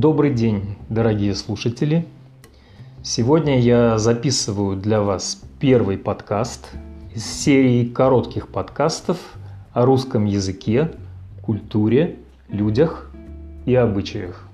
Добрый 0.00 0.32
день, 0.32 0.76
дорогие 0.88 1.34
слушатели. 1.34 2.06
Сегодня 3.02 3.60
я 3.60 3.98
записываю 3.98 4.78
для 4.78 5.02
вас 5.02 5.42
первый 5.58 5.98
подкаст 5.98 6.70
из 7.14 7.26
серии 7.26 7.84
коротких 7.84 8.48
подкастов 8.48 9.18
о 9.74 9.84
русском 9.84 10.24
языке, 10.24 10.90
культуре, 11.42 12.16
людях 12.48 13.10
и 13.66 13.74
обычаях. 13.74 14.48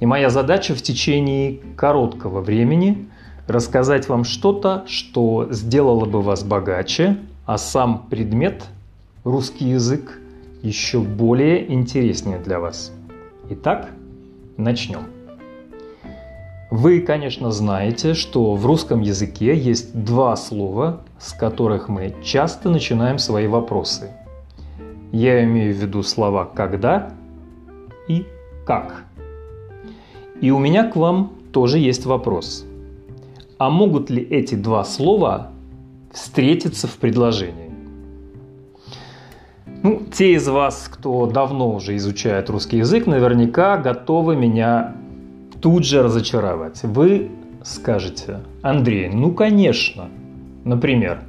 И 0.00 0.06
моя 0.06 0.28
задача 0.28 0.74
в 0.74 0.82
течение 0.82 1.60
короткого 1.76 2.40
времени 2.40 3.08
рассказать 3.46 4.08
вам 4.08 4.24
что-то, 4.24 4.82
что 4.88 5.46
сделало 5.52 6.04
бы 6.04 6.20
вас 6.20 6.42
богаче, 6.42 7.16
а 7.46 7.58
сам 7.58 8.08
предмет, 8.10 8.64
русский 9.22 9.68
язык, 9.68 10.18
еще 10.64 10.98
более 10.98 11.72
интереснее 11.72 12.40
для 12.40 12.58
вас. 12.58 12.90
Итак, 13.48 13.90
начнем. 14.62 15.02
Вы, 16.70 17.00
конечно, 17.00 17.50
знаете, 17.50 18.14
что 18.14 18.54
в 18.54 18.64
русском 18.64 19.02
языке 19.02 19.54
есть 19.54 19.94
два 19.94 20.36
слова, 20.36 21.02
с 21.18 21.34
которых 21.34 21.90
мы 21.90 22.14
часто 22.24 22.70
начинаем 22.70 23.18
свои 23.18 23.46
вопросы. 23.46 24.10
Я 25.12 25.44
имею 25.44 25.74
в 25.74 25.76
виду 25.76 26.02
слова 26.02 26.46
«когда» 26.46 27.12
и 28.08 28.26
«как». 28.66 29.04
И 30.40 30.50
у 30.50 30.58
меня 30.58 30.90
к 30.90 30.96
вам 30.96 31.32
тоже 31.52 31.78
есть 31.78 32.06
вопрос. 32.06 32.64
А 33.58 33.68
могут 33.68 34.08
ли 34.08 34.22
эти 34.22 34.54
два 34.54 34.82
слова 34.84 35.50
встретиться 36.10 36.88
в 36.88 36.96
предложении? 36.96 37.71
Ну, 39.82 40.00
те 40.12 40.34
из 40.34 40.46
вас, 40.46 40.88
кто 40.88 41.26
давно 41.26 41.74
уже 41.74 41.96
изучает 41.96 42.48
русский 42.50 42.78
язык, 42.78 43.08
наверняка 43.08 43.76
готовы 43.76 44.36
меня 44.36 44.94
тут 45.60 45.84
же 45.84 46.04
разочаровать. 46.04 46.84
Вы 46.84 47.32
скажете, 47.64 48.40
Андрей, 48.62 49.08
ну 49.08 49.32
конечно. 49.32 50.08
Например, 50.64 51.24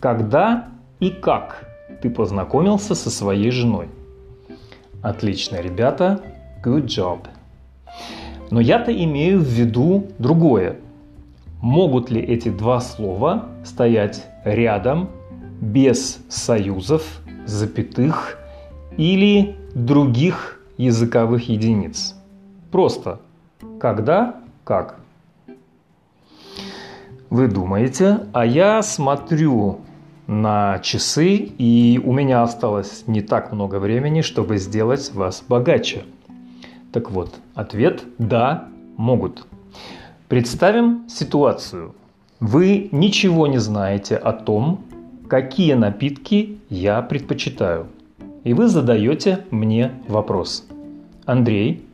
когда 0.00 0.68
и 1.00 1.08
как 1.08 1.66
ты 2.02 2.10
познакомился 2.10 2.94
со 2.94 3.08
своей 3.08 3.50
женой? 3.50 3.88
Отлично, 5.00 5.56
ребята, 5.62 6.20
good 6.62 6.84
job. 6.84 7.20
Но 8.50 8.60
я-то 8.60 8.92
имею 8.92 9.40
в 9.40 9.44
виду 9.44 10.08
другое. 10.18 10.76
Могут 11.62 12.10
ли 12.10 12.20
эти 12.20 12.50
два 12.50 12.80
слова 12.80 13.46
стоять 13.64 14.26
рядом 14.44 15.08
без 15.62 16.18
союзов 16.28 17.22
запятых 17.46 18.38
или 18.96 19.56
других 19.74 20.60
языковых 20.76 21.48
единиц. 21.48 22.14
Просто 22.70 23.20
когда, 23.80 24.36
как. 24.64 25.00
Вы 27.30 27.48
думаете, 27.48 28.26
а 28.32 28.46
я 28.46 28.82
смотрю 28.82 29.80
на 30.26 30.78
часы, 30.78 31.34
и 31.36 32.00
у 32.04 32.12
меня 32.12 32.42
осталось 32.42 33.04
не 33.06 33.20
так 33.20 33.52
много 33.52 33.78
времени, 33.78 34.20
чтобы 34.20 34.58
сделать 34.58 35.12
вас 35.14 35.42
богаче. 35.46 36.04
Так 36.92 37.10
вот, 37.10 37.34
ответ– 37.54 38.04
да, 38.18 38.68
могут. 38.96 39.46
Представим 40.28 41.08
ситуацию. 41.08 41.94
Вы 42.40 42.88
ничего 42.92 43.46
не 43.46 43.58
знаете 43.58 44.16
о 44.16 44.32
том, 44.32 44.84
какие 45.28 45.74
напитки 45.74 46.58
я 46.68 47.02
предпочитаю. 47.02 47.86
И 48.44 48.52
вы 48.52 48.68
задаете 48.68 49.44
мне 49.50 49.92
вопрос. 50.06 50.66
Андрей, 51.24 51.84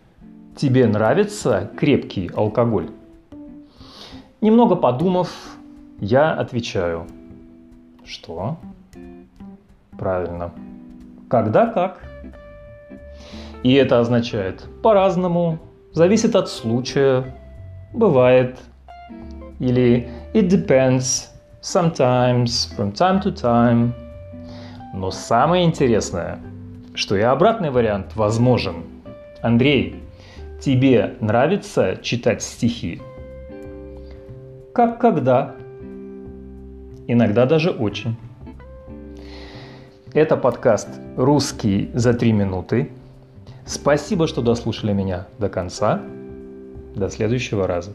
тебе 0.56 0.87
нравится 0.87 1.70
крепкий 1.77 2.31
алкоголь? 2.34 2.91
Немного 4.41 4.75
подумав, 4.75 5.56
я 6.00 6.32
отвечаю. 6.32 7.06
Что? 8.05 8.56
Правильно. 9.97 10.50
Когда 11.28 11.66
как? 11.66 12.03
И 13.62 13.75
это 13.75 14.00
означает 14.00 14.66
по-разному, 14.82 15.59
зависит 15.93 16.34
от 16.34 16.49
случая, 16.49 17.37
бывает. 17.93 18.59
Или 19.59 20.09
it 20.32 20.49
depends, 20.49 21.28
sometimes, 21.62 22.69
from 22.76 22.93
time 22.93 23.22
to 23.22 23.32
time. 23.32 23.93
Но 24.94 25.10
самое 25.10 25.65
интересное, 25.65 26.41
что 26.94 27.16
и 27.16 27.21
обратный 27.21 27.71
вариант 27.71 28.16
возможен. 28.16 28.84
Андрей, 29.43 30.03
тебе 30.60 31.16
нравится 31.20 31.99
читать 32.03 32.43
стихи? 32.43 33.00
Как 34.75 35.00
когда? 35.00 35.54
Иногда 37.06 37.47
даже 37.47 37.70
очень. 37.70 38.16
Это 40.12 40.37
подкаст 40.37 40.88
«Русский 41.16 41.91
за 41.94 42.15
три 42.15 42.32
минуты». 42.32 42.91
Спасибо, 43.65 44.26
что 44.26 44.43
дослушали 44.43 44.93
меня 44.93 45.28
до 45.38 45.49
конца. 45.49 46.00
До 46.97 47.09
следующего 47.09 47.69
раза. 47.69 47.93